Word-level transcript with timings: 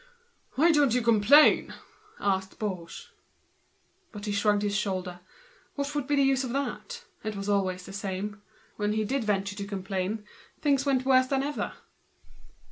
"Why 0.55 0.71
don't 0.71 0.95
you 0.95 1.03
complain?" 1.03 1.75
asked 2.19 2.57
Baugé. 2.57 3.09
But 4.11 4.25
he 4.25 4.31
shrugged 4.31 4.63
his 4.63 4.75
shoulders. 4.75 5.19
What 5.75 5.93
would 5.93 6.07
be 6.07 6.15
the 6.15 6.33
good? 6.47 6.97
It 7.23 7.35
was 7.35 7.47
always 7.47 7.85
the 7.85 7.93
same. 7.93 8.41
When 8.77 8.93
he 8.93 9.03
ventured 9.03 9.59
to 9.59 9.67
complain 9.67 10.25
things 10.59 10.87
went 10.87 11.05
worse 11.05 11.27
than 11.27 11.43
ever. 11.43 11.73